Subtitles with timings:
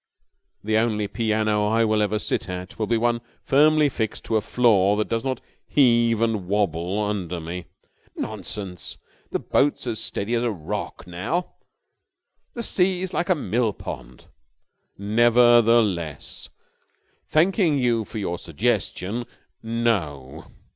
[0.63, 4.41] "The only piano I will ever sit at will be one firmly fixed on a
[4.41, 7.65] floor that does not heave and wobble under me."
[8.17, 8.97] "Nonsense!
[9.29, 11.51] The boat's as steady as a rock now.
[12.55, 14.25] The sea's like a mill pond."
[14.97, 16.49] "Nevertheless,
[17.27, 19.27] thanking you for your suggestion,
[19.61, 20.47] no!"